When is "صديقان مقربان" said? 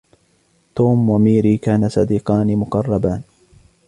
1.89-3.21